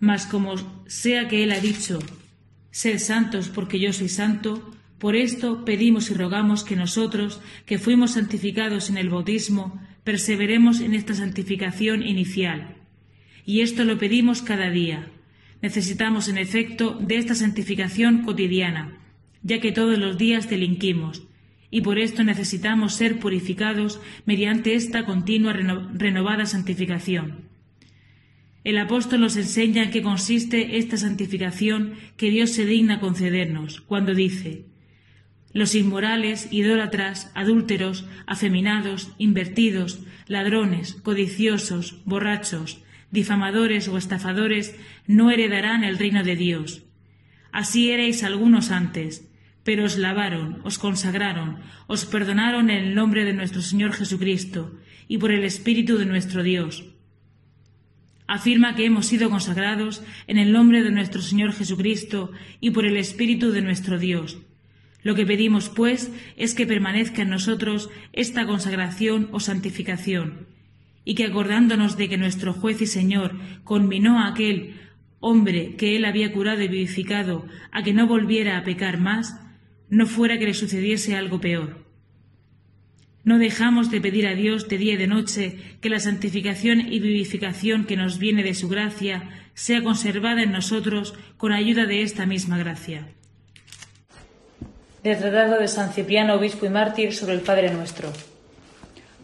Mas 0.00 0.26
como 0.26 0.54
sea 0.86 1.28
que 1.28 1.44
Él 1.44 1.52
ha 1.52 1.60
dicho, 1.60 1.98
sed 2.70 2.98
santos 2.98 3.48
porque 3.48 3.78
yo 3.78 3.92
soy 3.92 4.08
santo, 4.08 4.70
por 5.02 5.16
esto 5.16 5.64
pedimos 5.64 6.10
y 6.12 6.14
rogamos 6.14 6.62
que 6.62 6.76
nosotros, 6.76 7.40
que 7.66 7.80
fuimos 7.80 8.12
santificados 8.12 8.88
en 8.88 8.96
el 8.96 9.10
bautismo, 9.10 9.82
perseveremos 10.04 10.80
en 10.80 10.94
esta 10.94 11.14
santificación 11.14 12.04
inicial. 12.04 12.76
Y 13.44 13.62
esto 13.62 13.82
lo 13.82 13.98
pedimos 13.98 14.42
cada 14.42 14.70
día 14.70 15.10
Necesitamos, 15.62 16.28
en 16.28 16.38
efecto, 16.38 16.98
de 17.00 17.16
esta 17.16 17.36
santificación 17.36 18.24
cotidiana, 18.24 18.98
ya 19.44 19.60
que 19.60 19.70
todos 19.70 19.96
los 19.96 20.18
días 20.18 20.50
delinquimos, 20.50 21.22
y 21.70 21.82
por 21.82 22.00
esto 22.00 22.24
necesitamos 22.24 22.94
ser 22.94 23.20
purificados 23.20 24.00
mediante 24.26 24.74
esta 24.74 25.06
continua 25.06 25.52
renovada 25.52 26.46
santificación. 26.46 27.48
El 28.64 28.76
apóstol 28.76 29.20
nos 29.20 29.36
enseña 29.36 29.84
en 29.84 29.90
qué 29.90 30.02
consiste 30.02 30.78
esta 30.78 30.96
santificación 30.96 31.94
que 32.16 32.30
Dios 32.30 32.50
se 32.50 32.66
digna 32.66 32.98
concedernos, 32.98 33.80
cuando 33.82 34.14
dice, 34.14 34.66
los 35.52 35.74
inmorales, 35.74 36.48
idólatras, 36.50 37.30
adúlteros, 37.34 38.06
afeminados, 38.26 39.12
invertidos, 39.18 40.00
ladrones, 40.26 40.94
codiciosos, 40.94 42.02
borrachos, 42.04 42.82
difamadores 43.10 43.88
o 43.88 43.98
estafadores 43.98 44.74
no 45.06 45.30
heredarán 45.30 45.84
el 45.84 45.98
reino 45.98 46.24
de 46.24 46.36
Dios. 46.36 46.82
Así 47.52 47.90
erais 47.90 48.24
algunos 48.24 48.70
antes, 48.70 49.28
pero 49.62 49.84
os 49.84 49.98
lavaron, 49.98 50.60
os 50.64 50.78
consagraron, 50.78 51.60
os 51.86 52.04
perdonaron 52.06 52.70
en 52.70 52.78
el 52.84 52.94
nombre 52.94 53.24
de 53.24 53.34
nuestro 53.34 53.60
Señor 53.60 53.92
Jesucristo 53.92 54.72
y 55.06 55.18
por 55.18 55.30
el 55.30 55.44
Espíritu 55.44 55.98
de 55.98 56.06
nuestro 56.06 56.42
Dios. 56.42 56.88
Afirma 58.26 58.74
que 58.74 58.86
hemos 58.86 59.06
sido 59.06 59.28
consagrados 59.28 60.02
en 60.26 60.38
el 60.38 60.52
nombre 60.52 60.82
de 60.82 60.90
nuestro 60.90 61.20
Señor 61.20 61.52
Jesucristo 61.52 62.32
y 62.60 62.70
por 62.70 62.86
el 62.86 62.96
Espíritu 62.96 63.52
de 63.52 63.60
nuestro 63.60 63.98
Dios. 63.98 64.38
Lo 65.02 65.14
que 65.14 65.26
pedimos, 65.26 65.68
pues, 65.68 66.12
es 66.36 66.54
que 66.54 66.66
permanezca 66.66 67.22
en 67.22 67.30
nosotros 67.30 67.90
esta 68.12 68.46
consagración 68.46 69.28
o 69.32 69.40
santificación, 69.40 70.46
y 71.04 71.14
que 71.14 71.24
acordándonos 71.24 71.96
de 71.96 72.08
que 72.08 72.18
nuestro 72.18 72.52
juez 72.52 72.80
y 72.80 72.86
Señor 72.86 73.36
conminó 73.64 74.20
a 74.20 74.28
aquel 74.28 74.80
hombre 75.18 75.76
que 75.76 75.96
él 75.96 76.04
había 76.04 76.32
curado 76.32 76.62
y 76.62 76.68
vivificado 76.68 77.46
a 77.72 77.82
que 77.82 77.92
no 77.92 78.06
volviera 78.06 78.58
a 78.58 78.64
pecar 78.64 78.98
más, 78.98 79.40
no 79.88 80.06
fuera 80.06 80.38
que 80.38 80.46
le 80.46 80.54
sucediese 80.54 81.16
algo 81.16 81.40
peor. 81.40 81.82
No 83.24 83.38
dejamos 83.38 83.90
de 83.90 84.00
pedir 84.00 84.26
a 84.26 84.34
Dios 84.34 84.68
de 84.68 84.78
día 84.78 84.94
y 84.94 84.96
de 84.96 85.06
noche 85.06 85.58
que 85.80 85.90
la 85.90 86.00
santificación 86.00 86.92
y 86.92 86.98
vivificación 86.98 87.84
que 87.84 87.96
nos 87.96 88.18
viene 88.18 88.42
de 88.42 88.54
su 88.54 88.68
gracia 88.68 89.28
sea 89.54 89.82
conservada 89.82 90.42
en 90.42 90.50
nosotros 90.50 91.14
con 91.36 91.52
ayuda 91.52 91.86
de 91.86 92.02
esta 92.02 92.26
misma 92.26 92.58
gracia. 92.58 93.14
Del 95.02 95.18
Tratado 95.18 95.58
de 95.58 95.66
San 95.66 95.92
Cipriano, 95.92 96.34
obispo 96.34 96.64
y 96.64 96.68
mártir, 96.68 97.12
sobre 97.12 97.34
el 97.34 97.40
Padre 97.40 97.72
nuestro. 97.74 98.12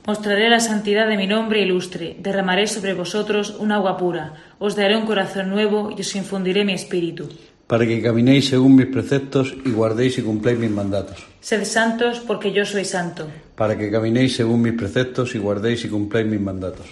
Mostraré 0.08 0.48
la 0.48 0.58
santidad 0.58 1.06
de 1.06 1.16
mi 1.16 1.28
nombre 1.28 1.60
ilustre, 1.60 2.16
derramaré 2.18 2.66
sobre 2.66 2.94
vosotros 2.94 3.54
un 3.60 3.70
agua 3.70 3.96
pura, 3.96 4.34
os 4.58 4.74
daré 4.74 4.96
un 4.96 5.06
corazón 5.06 5.50
nuevo 5.50 5.94
y 5.96 6.00
os 6.00 6.16
infundiré 6.16 6.64
mi 6.64 6.72
espíritu. 6.72 7.28
Para 7.68 7.86
que 7.86 8.02
caminéis 8.02 8.48
según 8.48 8.74
mis 8.74 8.86
preceptos 8.86 9.54
y 9.64 9.70
guardéis 9.70 10.18
y 10.18 10.22
cumpláis 10.22 10.58
mis 10.58 10.70
mandatos. 10.70 11.24
Sed 11.40 11.64
santos 11.64 12.20
porque 12.26 12.52
yo 12.52 12.64
soy 12.64 12.84
santo. 12.84 13.28
Para 13.54 13.78
que 13.78 13.90
caminéis 13.90 14.34
según 14.34 14.62
mis 14.62 14.72
preceptos 14.72 15.34
y 15.36 15.38
guardéis 15.38 15.84
y 15.84 15.88
cumpláis 15.88 16.26
mis 16.26 16.40
mandatos. 16.40 16.86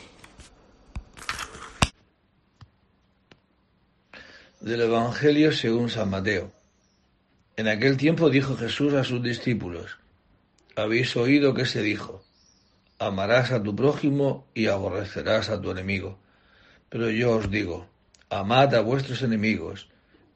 Del 4.61 4.83
Evangelio 4.83 5.51
según 5.51 5.89
San 5.89 6.11
Mateo. 6.11 6.56
En 7.59 7.69
aquel 7.69 7.97
tiempo 7.97 8.29
dijo 8.29 8.55
Jesús 8.55 8.93
a 8.93 9.03
sus 9.03 9.23
discípulos, 9.23 9.99
habéis 10.77 11.17
oído 11.17 11.55
que 11.55 11.65
se 11.65 11.81
dijo, 11.81 12.23
amarás 12.99 13.51
a 13.51 13.63
tu 13.63 13.75
prójimo 13.75 14.47
y 14.53 14.67
aborrecerás 14.67 15.49
a 15.49 15.59
tu 15.59 15.71
enemigo. 15.71 16.19
Pero 16.91 17.09
yo 17.09 17.35
os 17.35 17.51
digo, 17.51 17.89
amad 18.29 18.75
a 18.75 18.83
vuestros 18.83 19.23
enemigos 19.23 19.89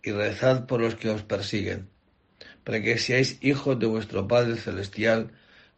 y 0.02 0.12
rezad 0.12 0.64
por 0.64 0.80
los 0.80 0.94
que 0.94 1.10
os 1.10 1.22
persiguen, 1.22 1.90
para 2.64 2.80
que 2.80 2.96
seáis 2.96 3.36
hijos 3.42 3.78
de 3.78 3.84
vuestro 3.84 4.26
Padre 4.26 4.56
Celestial, 4.56 5.30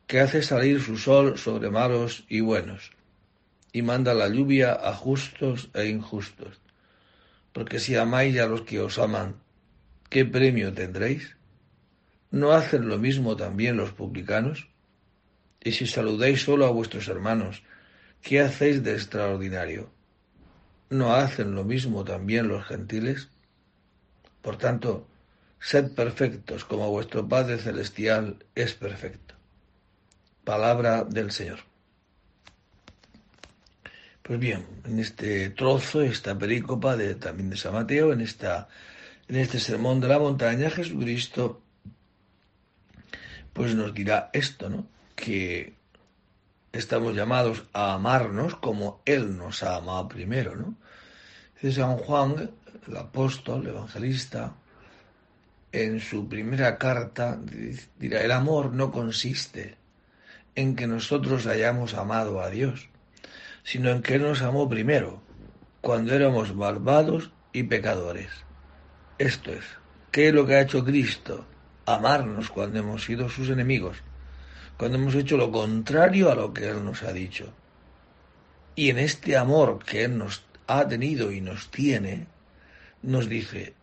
que 0.06 0.20
hace 0.20 0.44
salir 0.44 0.80
su 0.80 0.96
sol 0.96 1.38
sobre 1.38 1.70
malos 1.70 2.24
y 2.28 2.40
buenos, 2.40 2.92
y 3.72 3.82
manda 3.82 4.14
la 4.14 4.28
lluvia 4.28 4.74
a 4.74 4.94
justos 4.94 5.70
e 5.74 5.86
injustos. 5.86 6.60
Porque 7.52 7.80
si 7.80 7.96
amáis 7.96 8.38
a 8.38 8.46
los 8.46 8.62
que 8.62 8.80
os 8.80 9.00
aman, 9.00 9.41
¿qué 10.12 10.26
premio 10.26 10.74
tendréis? 10.74 11.36
¿No 12.30 12.52
hacen 12.52 12.86
lo 12.86 12.98
mismo 12.98 13.34
también 13.34 13.78
los 13.78 13.92
publicanos? 13.92 14.68
Y 15.64 15.72
si 15.72 15.86
saludáis 15.86 16.42
solo 16.42 16.66
a 16.66 16.70
vuestros 16.70 17.08
hermanos, 17.08 17.62
¿qué 18.20 18.40
hacéis 18.40 18.82
de 18.82 18.92
extraordinario? 18.92 19.90
¿No 20.90 21.14
hacen 21.14 21.54
lo 21.54 21.64
mismo 21.64 22.04
también 22.04 22.48
los 22.48 22.62
gentiles? 22.66 23.30
Por 24.42 24.58
tanto, 24.58 25.08
sed 25.58 25.92
perfectos 25.92 26.66
como 26.66 26.90
vuestro 26.90 27.26
Padre 27.26 27.56
Celestial 27.56 28.44
es 28.54 28.74
perfecto. 28.74 29.34
Palabra 30.44 31.04
del 31.04 31.30
Señor. 31.30 31.60
Pues 34.22 34.38
bien, 34.38 34.66
en 34.84 34.98
este 34.98 35.48
trozo, 35.48 36.02
esta 36.02 36.36
perícopa 36.36 36.98
de, 36.98 37.14
también 37.14 37.48
de 37.48 37.56
San 37.56 37.72
Mateo, 37.72 38.12
en, 38.12 38.20
esta, 38.20 38.68
en 39.28 39.36
este 39.36 39.58
sermón 39.58 40.00
de 40.00 40.08
la 40.08 40.18
montaña, 40.18 40.70
Jesucristo 40.70 41.62
pues 43.52 43.74
nos 43.74 43.92
dirá 43.92 44.30
esto, 44.32 44.70
¿no? 44.70 44.86
que 45.14 45.74
estamos 46.72 47.14
llamados 47.14 47.64
a 47.72 47.94
amarnos 47.94 48.56
como 48.56 49.02
Él 49.04 49.36
nos 49.36 49.62
ha 49.62 49.76
amado 49.76 50.08
primero, 50.08 50.56
¿no? 50.56 50.74
Dice 51.60 51.80
San 51.80 51.98
Juan, 51.98 52.50
el 52.88 52.96
apóstol, 52.96 53.62
el 53.62 53.68
evangelista, 53.68 54.54
en 55.70 56.00
su 56.00 56.28
primera 56.28 56.76
carta 56.76 57.38
dirá, 57.98 58.22
el 58.22 58.32
amor 58.32 58.72
no 58.72 58.90
consiste 58.90 59.76
en 60.54 60.74
que 60.74 60.86
nosotros 60.86 61.46
hayamos 61.46 61.94
amado 61.94 62.40
a 62.40 62.50
Dios, 62.50 62.88
sino 63.62 63.90
en 63.90 64.02
que 64.02 64.16
Él 64.16 64.22
nos 64.22 64.42
amó 64.42 64.68
primero, 64.68 65.22
cuando 65.80 66.14
éramos 66.14 66.54
malvados 66.54 67.30
y 67.52 67.62
pecadores. 67.62 68.30
Esto 69.22 69.52
es, 69.52 69.64
¿qué 70.10 70.28
es 70.28 70.34
lo 70.34 70.46
que 70.46 70.56
ha 70.56 70.62
hecho 70.62 70.84
Cristo? 70.84 71.46
Amarnos 71.86 72.50
cuando 72.50 72.78
hemos 72.78 73.04
sido 73.04 73.28
sus 73.28 73.48
enemigos 73.50 74.02
cuando 74.76 74.98
hemos 74.98 75.14
hecho 75.14 75.36
lo 75.36 75.52
contrario 75.52 76.28
a 76.28 76.34
lo 76.34 76.52
que 76.52 76.68
Él 76.68 76.84
nos 76.84 77.04
ha 77.04 77.12
dicho. 77.12 77.52
Y 78.74 78.90
en 78.90 78.98
este 78.98 79.36
amor 79.36 79.84
que 79.84 80.02
Él 80.02 80.18
nos 80.18 80.44
ha 80.66 80.88
tenido 80.88 81.30
y 81.30 81.40
nos 81.40 81.70
tiene, 81.70 82.26
nos 83.02 83.28
dice, 83.28 83.74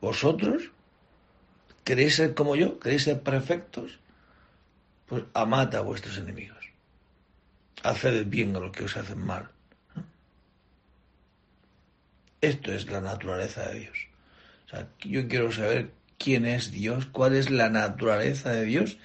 vosotros 0.00 0.70
queréis 1.82 2.14
ser 2.14 2.34
como 2.34 2.54
yo, 2.54 2.78
queréis 2.78 3.02
ser 3.02 3.20
perfectos, 3.20 3.98
pues 5.06 5.24
amad 5.34 5.74
a 5.74 5.80
vuestros 5.80 6.18
enemigos. 6.18 6.64
Haced 7.82 8.26
bien 8.26 8.54
a 8.54 8.60
los 8.60 8.70
que 8.70 8.84
os 8.84 8.96
hacen 8.96 9.18
mal. 9.18 9.50
Esto 12.40 12.72
es 12.72 12.86
la 12.88 13.00
naturaleza 13.00 13.68
de 13.70 13.80
Dios. 13.80 14.13
O 14.66 14.68
sea, 14.68 14.88
yo 15.00 15.28
quiero 15.28 15.52
saber 15.52 15.92
quién 16.18 16.46
es 16.46 16.70
Dios, 16.70 17.06
cuál 17.06 17.34
es 17.34 17.50
la 17.50 17.70
naturaleza 17.70 18.50
de 18.52 18.64
Dios 18.64 18.98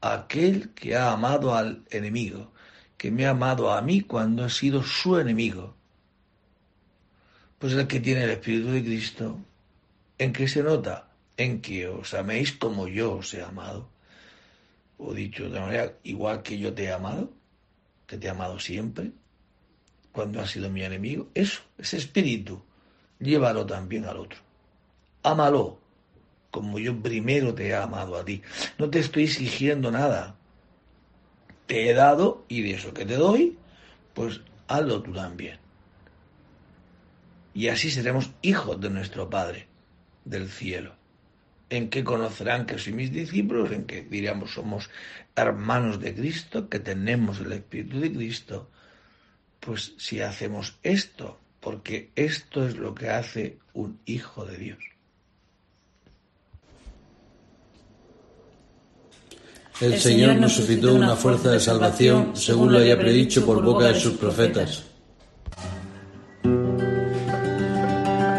aquel 0.00 0.70
que 0.70 0.96
ha 0.96 1.12
amado 1.12 1.54
al 1.54 1.84
enemigo, 1.90 2.52
que 2.96 3.10
me 3.10 3.26
ha 3.26 3.30
amado 3.30 3.72
a 3.72 3.82
mí 3.82 4.00
cuando 4.00 4.46
he 4.46 4.50
sido 4.50 4.82
su 4.82 5.18
enemigo. 5.18 5.74
Pues 7.58 7.74
el 7.74 7.86
que 7.86 8.00
tiene 8.00 8.24
el 8.24 8.30
Espíritu 8.30 8.70
de 8.70 8.82
Cristo, 8.82 9.38
¿en 10.18 10.32
qué 10.32 10.48
se 10.48 10.62
nota? 10.62 11.10
en 11.40 11.62
que 11.62 11.88
os 11.88 12.12
améis 12.12 12.52
como 12.52 12.84
yo 12.86 13.16
os 13.16 13.32
he 13.32 13.40
amado. 13.40 13.88
O 14.98 15.14
dicho 15.14 15.48
de 15.48 15.58
manera, 15.58 15.96
igual 16.04 16.42
que 16.42 16.58
yo 16.58 16.74
te 16.74 16.84
he 16.84 16.92
amado, 16.92 17.32
que 18.06 18.18
te 18.18 18.26
he 18.26 18.30
amado 18.30 18.60
siempre, 18.60 19.12
cuando 20.12 20.40
has 20.40 20.50
sido 20.50 20.68
mi 20.68 20.82
enemigo. 20.82 21.30
Eso, 21.32 21.62
ese 21.78 21.96
espíritu, 21.96 22.60
llévalo 23.18 23.64
también 23.64 24.04
al 24.04 24.18
otro. 24.18 24.49
Ámalo, 25.22 25.78
como 26.50 26.78
yo 26.78 27.00
primero 27.00 27.54
te 27.54 27.68
he 27.68 27.74
amado 27.74 28.16
a 28.16 28.24
ti. 28.24 28.42
No 28.78 28.90
te 28.90 28.98
estoy 28.98 29.24
exigiendo 29.24 29.90
nada. 29.90 30.36
Te 31.66 31.88
he 31.88 31.94
dado 31.94 32.44
y 32.48 32.62
de 32.62 32.72
eso 32.72 32.92
que 32.92 33.04
te 33.04 33.16
doy, 33.16 33.56
pues 34.14 34.40
hazlo 34.66 35.02
tú 35.02 35.12
también. 35.12 35.58
Y 37.54 37.68
así 37.68 37.90
seremos 37.90 38.30
hijos 38.42 38.80
de 38.80 38.90
nuestro 38.90 39.28
Padre 39.28 39.68
del 40.24 40.48
cielo. 40.48 40.94
En 41.68 41.88
que 41.88 42.02
conocerán 42.02 42.66
que 42.66 42.78
soy 42.78 42.92
mis 42.92 43.12
discípulos, 43.12 43.70
en 43.70 43.84
que 43.84 44.02
diríamos 44.02 44.52
somos 44.52 44.90
hermanos 45.36 46.00
de 46.00 46.14
Cristo, 46.14 46.68
que 46.68 46.80
tenemos 46.80 47.38
el 47.40 47.52
Espíritu 47.52 48.00
de 48.00 48.12
Cristo. 48.12 48.68
Pues 49.60 49.94
si 49.98 50.20
hacemos 50.20 50.78
esto, 50.82 51.38
porque 51.60 52.10
esto 52.16 52.66
es 52.66 52.76
lo 52.76 52.94
que 52.94 53.10
hace 53.10 53.58
un 53.72 54.00
hijo 54.06 54.44
de 54.44 54.56
Dios. 54.56 54.89
El 59.80 59.98
Señor 59.98 60.36
nos 60.36 60.52
suscitó 60.52 60.94
una 60.94 61.16
fuerza 61.16 61.52
de 61.52 61.58
salvación 61.58 62.32
según 62.34 62.70
lo 62.70 62.80
haya 62.80 62.98
predicho 62.98 63.46
por 63.46 63.62
boca 63.64 63.86
de 63.86 63.98
sus 63.98 64.12
profetas. 64.12 64.84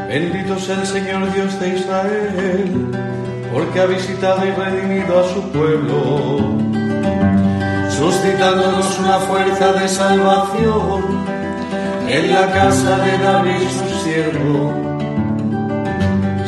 Bendito 0.07 0.59
sea 0.59 0.81
el 0.81 0.85
Señor 0.85 1.33
Dios 1.33 1.59
de 1.59 1.69
Israel, 1.69 2.91
porque 3.51 3.79
ha 3.79 3.85
visitado 3.87 4.45
y 4.45 4.51
redimido 4.51 5.19
a 5.19 5.33
su 5.33 5.41
pueblo, 5.49 6.37
suscitándonos 7.89 8.99
una 8.99 9.17
fuerza 9.21 9.73
de 9.73 9.87
salvación 9.87 11.03
en 12.07 12.31
la 12.31 12.51
casa 12.51 12.97
de 12.99 13.17
David 13.17 13.67
su 13.89 14.03
siervo, 14.03 14.73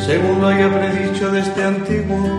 según 0.06 0.40
lo 0.40 0.46
haya 0.46 0.72
predicho 0.72 1.32
desde 1.32 1.64
antiguo 1.64 2.38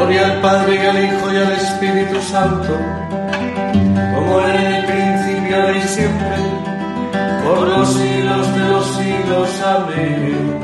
Gloria 0.00 0.32
al 0.32 0.40
Padre 0.40 0.76
y 0.76 0.78
al 0.78 1.04
Hijo 1.04 1.30
y 1.30 1.36
al 1.36 1.52
Espíritu 1.52 2.22
Santo, 2.22 2.74
como 4.14 4.40
era 4.40 4.66
en 4.66 4.74
el 4.76 4.84
principio 4.86 5.76
y 5.76 5.82
siempre, 5.82 6.36
por 7.44 7.68
los 7.68 7.92
siglos 7.92 8.54
de 8.54 8.68
los 8.70 8.86
siglos. 8.96 9.60
Amén. 9.60 10.60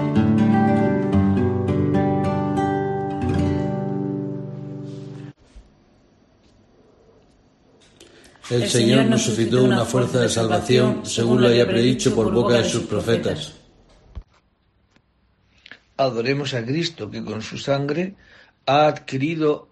El 8.49 8.69
Señor 8.71 9.05
nos 9.05 9.21
suscitó 9.21 9.65
una 9.65 9.85
fuerza 9.85 10.21
de 10.21 10.31
salvación 10.31 11.05
según 11.05 11.43
lo 11.43 11.49
haya 11.49 11.67
predicho 11.67 12.15
por 12.15 12.33
boca 12.33 12.55
de 12.55 12.65
sus 12.65 12.85
profetas. 12.85 13.53
Adoremos 15.99 16.55
a 16.55 16.65
Cristo 16.65 17.11
que 17.11 17.23
con 17.23 17.43
su 17.43 17.59
sangre 17.59 18.17
ha 18.69 18.89
adquirido 18.89 19.69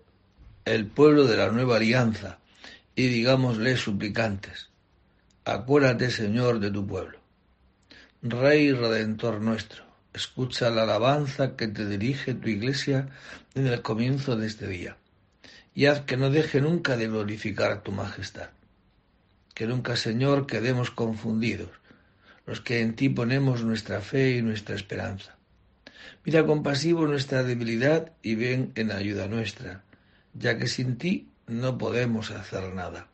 el 0.65 0.87
pueblo 0.87 1.27
de 1.27 1.37
la 1.37 1.51
nueva 1.51 1.77
alianza, 1.77 2.39
y 2.95 3.09
digámosle 3.09 3.77
suplicantes, 3.77 4.71
acuérdate 5.45 6.13
Señor 6.13 6.61
de 6.61 6.71
tu 6.71 6.87
pueblo. 6.87 7.19
Rey 8.23 8.71
Redentor 8.71 9.41
nuestro, 9.41 9.83
escucha 10.13 10.71
la 10.71 10.85
alabanza 10.85 11.57
que 11.57 11.67
te 11.67 11.87
dirige 11.87 12.35
tu 12.35 12.49
iglesia 12.49 13.09
en 13.57 13.67
el 13.67 13.83
comienzo 13.83 14.37
de 14.37 14.47
este 14.47 14.69
día, 14.69 14.97
y 15.75 15.87
haz 15.87 16.03
que 16.03 16.17
no 16.17 16.31
deje 16.31 16.61
nunca 16.61 16.97
de 16.97 17.09
glorificar 17.09 17.83
tu 17.83 17.91
majestad. 17.91 18.51
Que 19.55 19.67
nunca, 19.67 19.97
Señor, 19.97 20.47
quedemos 20.47 20.93
confundidos, 20.93 21.71
los 22.47 22.61
que 22.61 22.81
en 22.81 22.95
ti 22.95 23.09
ponemos 23.09 23.65
nuestra 23.65 24.01
fe 24.01 24.37
y 24.37 24.43
nuestra 24.43 24.77
esperanza 24.77 25.34
Mira 26.25 26.47
compasivo 26.47 27.07
nuestra 27.07 27.43
debilidad 27.43 28.13
y 28.23 28.35
ven 28.35 28.73
en 28.77 28.93
ayuda 28.93 29.29
nuestra, 29.29 29.85
ya 30.33 30.57
que 30.57 30.69
sin 30.69 30.97
ti 30.97 31.29
no 31.47 31.77
podemos 31.77 32.31
hacer 32.31 32.73
nada. 32.75 33.09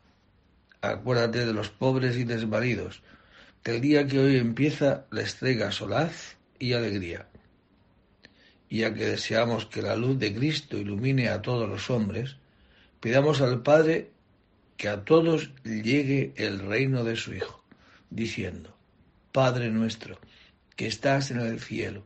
Acuérdate 0.79 1.45
de 1.45 1.53
los 1.53 1.69
pobres 1.69 2.15
y 2.15 2.23
desvalidos, 2.23 3.03
que 3.63 3.75
el 3.75 3.81
día 3.81 4.07
que 4.07 4.17
hoy 4.17 4.37
empieza 4.37 5.05
les 5.11 5.35
traiga 5.35 5.73
solaz 5.73 6.37
y 6.57 6.71
alegría. 6.71 7.27
Y 8.69 8.79
ya 8.79 8.93
que 8.93 9.05
deseamos 9.05 9.65
que 9.65 9.81
la 9.81 9.97
luz 9.97 10.17
de 10.17 10.33
Cristo 10.33 10.77
ilumine 10.77 11.27
a 11.27 11.41
todos 11.41 11.67
los 11.67 11.89
hombres, 11.89 12.37
pidamos 13.01 13.41
al 13.41 13.61
Padre 13.61 14.11
que 14.77 14.87
a 14.87 15.03
todos 15.03 15.51
llegue 15.65 16.31
el 16.37 16.59
reino 16.59 17.03
de 17.03 17.17
su 17.17 17.33
Hijo, 17.33 17.61
diciendo, 18.09 18.73
Padre 19.33 19.69
nuestro, 19.69 20.17
que 20.77 20.87
estás 20.87 21.29
en 21.29 21.41
el 21.41 21.59
cielo, 21.59 22.05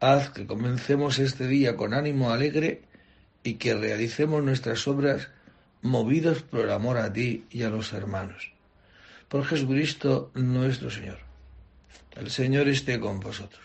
Haz 0.00 0.30
que 0.30 0.46
comencemos 0.46 1.18
este 1.18 1.48
día 1.48 1.76
con 1.76 1.92
ánimo 1.92 2.30
alegre 2.30 2.82
y 3.42 3.54
que 3.54 3.74
realicemos 3.74 4.44
nuestras 4.44 4.86
obras 4.86 5.28
movidos 5.82 6.42
por 6.42 6.60
el 6.60 6.70
amor 6.70 6.98
a 6.98 7.12
ti 7.12 7.46
y 7.50 7.64
a 7.64 7.70
los 7.70 7.92
hermanos. 7.92 8.52
Por 9.28 9.44
Jesucristo 9.44 10.30
nuestro 10.34 10.88
Señor. 10.90 11.18
El 12.14 12.30
Señor 12.30 12.68
esté 12.68 13.00
con 13.00 13.18
vosotros. 13.18 13.64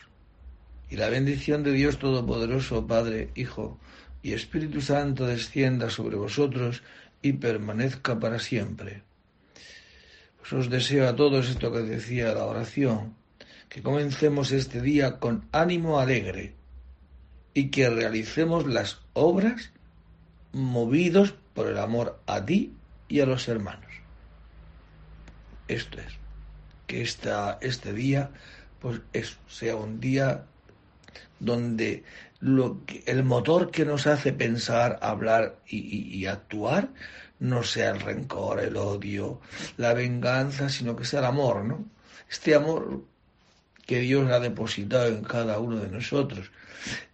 Y 0.89 0.95
la 0.95 1.09
bendición 1.09 1.61
de 1.61 1.71
Dios 1.71 1.99
Todopoderoso, 1.99 2.87
Padre, 2.87 3.29
Hijo 3.35 3.79
y 4.23 4.33
Espíritu 4.33 4.81
Santo 4.81 5.27
descienda 5.27 5.91
sobre 5.91 6.15
vosotros 6.15 6.81
y 7.21 7.33
permanezca 7.33 8.19
para 8.19 8.39
siempre. 8.39 9.03
Pues 10.39 10.53
os 10.53 10.69
deseo 10.71 11.07
a 11.07 11.15
todos 11.15 11.47
esto 11.47 11.71
que 11.71 11.79
decía 11.79 12.33
la 12.33 12.45
oración, 12.45 13.15
que 13.73 13.81
comencemos 13.81 14.51
este 14.51 14.81
día 14.81 15.17
con 15.17 15.47
ánimo 15.51 15.99
alegre 15.99 16.53
y 17.55 17.71
que 17.71 17.89
realicemos 17.89 18.67
las 18.67 18.99
obras 19.13 19.71
movidos 20.51 21.33
por 21.55 21.65
el 21.65 21.79
amor 21.79 22.21
a 22.27 22.45
ti 22.45 22.75
y 23.07 23.21
a 23.21 23.25
los 23.25 23.47
hermanos. 23.47 23.89
Esto 25.67 25.99
es, 25.99 26.13
que 26.85 27.01
esta, 27.01 27.57
este 27.61 27.93
día 27.93 28.29
pues 28.79 29.01
sea 29.47 29.75
un 29.75 29.99
día 29.99 30.45
donde 31.39 32.03
lo 32.41 32.79
el 33.07 33.23
motor 33.23 33.71
que 33.71 33.85
nos 33.85 34.05
hace 34.05 34.33
pensar, 34.33 34.99
hablar 35.01 35.57
y, 35.65 36.27
actuar 36.27 36.89
no 37.39 37.63
sea 37.63 37.89
el 37.89 38.01
rencor, 38.01 38.59
el 38.59 38.77
odio, 38.77 39.41
la 39.77 39.95
venganza, 39.95 40.69
sino 40.69 40.95
que 40.95 41.05
sea 41.05 41.21
el 41.21 41.25
amor, 41.25 41.65
¿no? 41.65 41.83
Este 42.29 42.53
amor 42.53 43.12
que 43.85 43.99
Dios 43.99 44.31
ha 44.31 44.39
depositado 44.39 45.07
en 45.07 45.23
cada 45.23 45.59
uno 45.59 45.77
de 45.77 45.89
nosotros. 45.89 46.51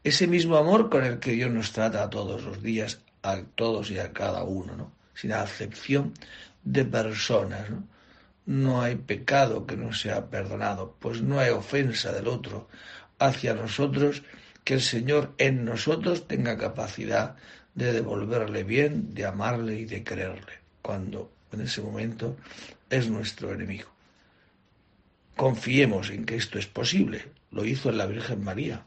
Ese 0.04 0.28
mismo 0.28 0.58
amor 0.58 0.90
con 0.90 1.04
el 1.04 1.20
que 1.20 1.32
Dios 1.32 1.52
nos 1.52 1.72
trata 1.72 2.10
todos 2.10 2.44
los 2.44 2.62
días, 2.62 3.02
a 3.24 3.42
todos 3.56 3.92
y 3.92 4.00
a 4.00 4.14
cada 4.14 4.44
uno, 4.44 4.76
¿no? 4.76 4.92
Sin 5.14 5.34
acepción 5.34 6.14
de 6.64 6.86
personas, 6.86 7.70
¿no? 7.70 7.84
No 8.46 8.82
hay 8.82 8.96
pecado 8.96 9.68
que 9.68 9.78
no 9.78 9.94
sea 9.94 10.28
perdonado, 10.28 10.96
pues 11.00 11.22
no 11.22 11.40
hay 11.40 11.52
ofensa 11.52 12.12
del 12.12 12.28
otro 12.28 12.68
hacia 13.20 13.54
nosotros 13.54 14.24
que 14.64 14.76
el 14.76 14.82
Señor 14.82 15.34
en 15.38 15.66
nosotros 15.66 16.28
tenga 16.28 16.58
capacidad 16.58 17.36
de 17.76 17.94
devolverle 17.94 18.64
bien, 18.64 19.14
de 19.14 19.26
amarle 19.26 19.80
y 19.80 19.86
de 19.86 20.04
quererle, 20.04 20.54
cuando 20.82 21.32
en 21.52 21.62
ese 21.62 21.82
momento 21.82 22.38
es 22.90 23.10
nuestro 23.10 23.54
enemigo. 23.54 23.99
Confiemos 25.40 26.10
en 26.10 26.26
que 26.26 26.36
esto 26.36 26.60
es 26.60 26.68
posible. 26.68 27.24
Lo 27.52 27.64
hizo 27.64 27.90
en 27.90 27.98
la 27.98 28.06
Virgen 28.08 28.44
María. 28.44 28.84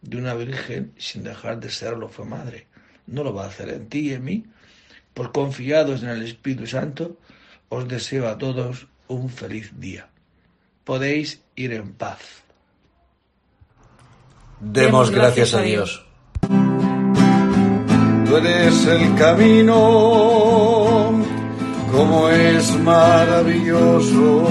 De 0.00 0.16
una 0.16 0.32
Virgen 0.32 0.94
sin 0.96 1.22
dejar 1.22 1.60
de 1.60 1.68
serlo 1.68 2.08
fue 2.08 2.24
madre. 2.24 2.66
No 3.06 3.22
lo 3.22 3.34
va 3.34 3.44
a 3.44 3.48
hacer 3.48 3.68
en 3.68 3.90
ti 3.90 4.08
y 4.08 4.14
en 4.14 4.24
mí. 4.24 4.46
Por 5.12 5.32
confiados 5.32 6.02
en 6.02 6.08
el 6.08 6.22
Espíritu 6.22 6.66
Santo, 6.66 7.18
os 7.68 7.86
deseo 7.86 8.26
a 8.26 8.38
todos 8.38 8.86
un 9.08 9.28
feliz 9.28 9.78
día. 9.78 10.08
Podéis 10.84 11.42
ir 11.56 11.74
en 11.74 11.92
paz. 11.92 12.42
Demos 14.60 15.10
gracias 15.10 15.52
a 15.52 15.60
Dios. 15.60 16.06
Tú 16.40 18.36
eres 18.38 18.86
el 18.86 19.14
camino, 19.14 19.74
como 21.96 22.28
es 22.28 22.78
maravilloso. 22.80 24.46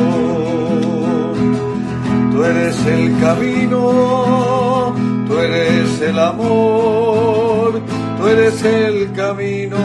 Tú 2.31 2.43
eres 2.43 2.85
el 2.85 3.19
camino, 3.19 4.93
tú 5.27 5.37
eres 5.37 6.01
el 6.01 6.19
amor, 6.19 7.81
tú 8.17 8.27
eres 8.27 8.63
el 8.63 9.13
camino 9.13 9.77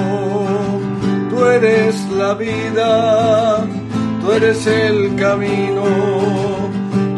tú 1.40 1.46
eres 1.46 2.04
la 2.10 2.34
vida, 2.34 3.64
tú 4.20 4.32
eres 4.32 4.66
el 4.66 5.16
camino, 5.16 5.84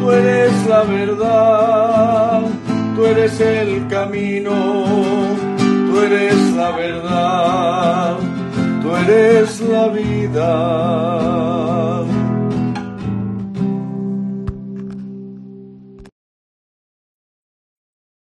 tú 0.01 0.11
eres 0.13 0.67
la 0.69 0.83
verdad, 0.85 2.43
tú 2.95 3.05
eres 3.05 3.41
el 3.41 3.89
camino, 3.89 4.53
tú 5.89 6.01
eres 6.01 6.37
la 6.53 6.71
verdad, 6.71 8.17
tú 8.93 8.97
eres 8.97 9.61
la 9.61 9.89
vida. 9.89 11.33